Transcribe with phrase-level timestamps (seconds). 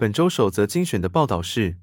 [0.00, 1.76] 本周首则精选的报道是：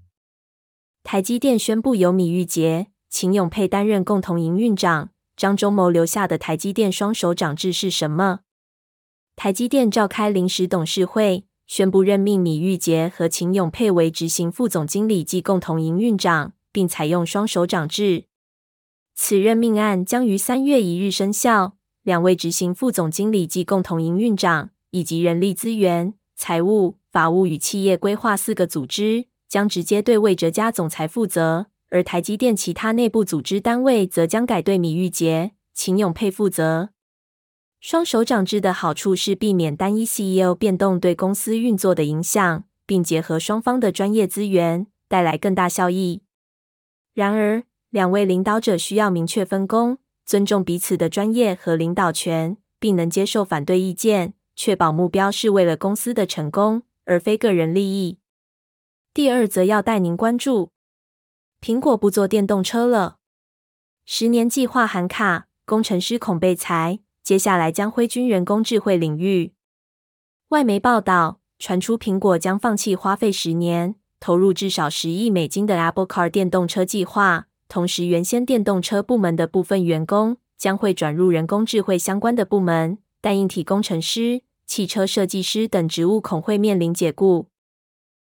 [1.04, 5.10] 台积电宣布由米玉杰、秦永佩担任共同营运长。
[5.36, 8.40] 张忠谋留下的台积电双手掌制是什么？
[9.36, 18.28] 台积电召开临时董事会，宣布任命米玉杰和秦永佩为执行副总经理及共同营运长，并采用双手掌制。
[19.14, 21.76] 此任命案将于三月一日生效。
[22.04, 26.98] 两位执行副总经理及共同营运长，以及人力资源、财务。
[27.12, 36.90] 法务与企业规划四个组织将直接对魏哲家总裁负责，而台积电其他内部组织单位则将改对米玉杰、秦永佩负责。
[37.80, 46.24] 双手掌制的好处是避免单一 CEO 变动对公司运作的影响，并结合双方的专业资源，带来更大效益。
[47.14, 56.84] 然而，两位领导者需要明确分工，尊重彼此的专业和领导权，并能接受反对意见，确保目标是为了公司的成功。
[57.08, 58.18] 而非个人利益。
[59.14, 60.72] 第二则要带您关注：
[61.62, 63.18] 苹果不做电动车了，
[64.06, 69.54] 十年计划喊卡，工程师恐被裁，接下来将挥军人工智慧领域。
[70.48, 84.44] 外媒报道传出，苹果将放弃花费十年、投入至少十亿美金的 Apple Car 电动车计划，同时原先电动车部门的部分员工将会转入人工智慧相关的部门，但硬体工程师。
[84.68, 87.48] 汽车设计师等职务恐会面临解雇。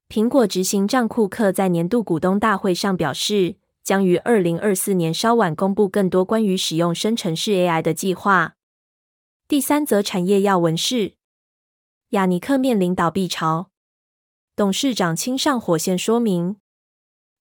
[0.09, 8.57] 苹果执行长库克在年度股东大会上表示，将于二零二四年稍晚公布更多关于使用生成式 AI 的计划。
[9.47, 11.13] 第三则产业要闻是，
[12.11, 13.71] 雅尼克面临倒闭潮，
[14.55, 16.57] 董事长亲上火线说明。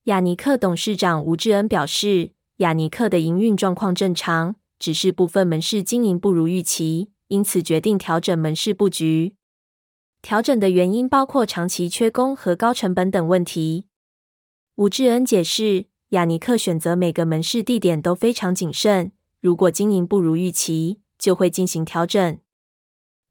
[0.06, 7.12] 雅尼克董事长吴志恩表示，雅尼克的营运状况正常，只是部分门市经营不如预期。
[7.28, 9.36] 因此决定调整门市布局。
[10.22, 13.88] 调整的原因包括长期缺工和高成本等问题。
[14.76, 22.40] 吴志恩解释，雅尼克选择每个门市地点都非常谨慎，如果经营不如预期，就会进行调整。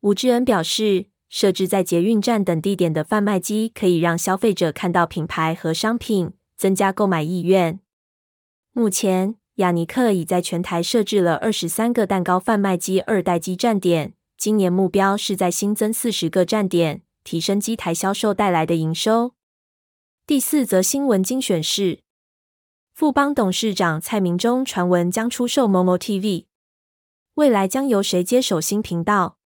[0.00, 7.81] 吴志恩表示，设置在捷运站等地点的贩卖机可以让消费者看到品牌和商品，增加购买意愿。
[8.72, 19.34] 目前，雅尼克已在全台设置了二十三个蛋糕贩卖机二代机站点，今年目标是在新增四十个站点，提升机台销售带来的营收。
[20.26, 22.00] 第四则新闻精选是：
[22.92, 26.47] 富邦董事长蔡明忠传闻将出售某某 TV，
[27.34, 29.38] 未来将由谁接手新频道？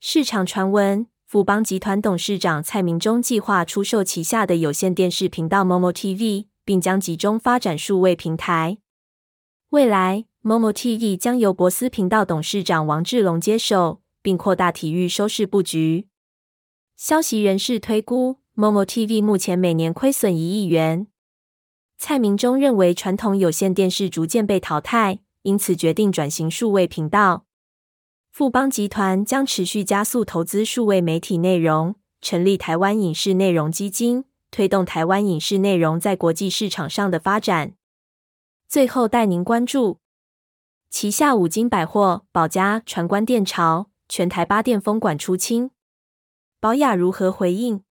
[0.00, 8.76] 市场传闻，富邦集团董事长蔡明忠计划出售旗下的有线电视频道某某 TV，并将集中发展数位平台。
[9.74, 16.06] 未来，Momo TV 将由博斯频道董事长王志龙接手，并扩大体育收视布局。
[16.96, 21.08] 消息人士推估，Momo TV 目前每年亏损一亿元。
[21.98, 27.44] 蔡明忠认为，传统有线电视逐渐被淘汰，因此决定转型数位频道。
[28.30, 37.74] 富邦集团将持续加速投资数位媒体内容，成立台湾影视内容基金，推动台湾影视内容在国际市场上的发展。
[38.74, 40.00] 最后带您关注
[40.90, 45.70] 旗下五金百货宝家传关店潮，全台八店封管出清，
[46.58, 47.84] 宝雅如何回应？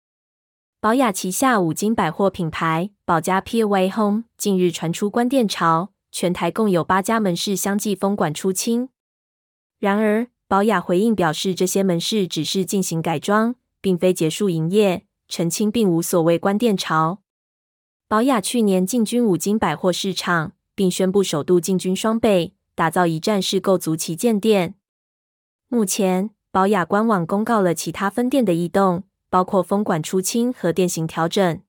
[0.80, 8.90] 宝雅旗下五金百货品牌宝家 POA Home 近日传出关店潮，全台共有八家门市相继封管出清。
[9.78, 17.20] 然而，宝雅回应表示，这些门市只是进行改装，并非结束营业，澄清并无所谓关店潮。
[18.08, 20.54] 宝雅去年进军五金百货市场。
[20.82, 24.74] 并宣布首度进军双北，打造一站式购足旗舰店。
[25.68, 31.62] 目前，宝雅官网公告了其他分店的异动，包括封管出清和店型调整。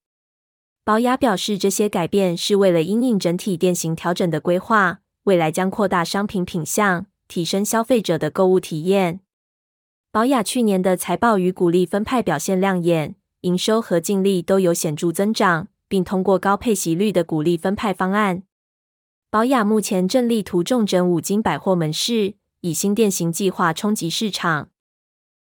[0.83, 9.21] 宝雅表示，这些改变是为了因应整体店型调整的规划，未来将扩大商品品项，提升消费者的购物体验。
[10.11, 18.45] 宝雅去年的财报与股利分派表现亮眼，营收和净利都有显著增长，并通过高配息率的股利分派方案。
[19.33, 24.69] 宝雅目前正力图重整五金百货门市，以新店型计划冲击市场。